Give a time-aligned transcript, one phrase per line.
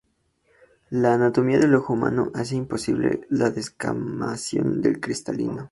[0.89, 5.69] La anatomía del ojo humano hace imposible la descamación del cristalino.